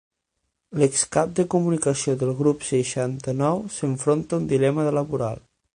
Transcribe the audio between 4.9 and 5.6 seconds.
laboral.